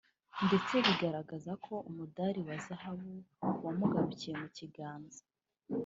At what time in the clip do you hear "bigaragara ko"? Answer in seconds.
0.85-1.73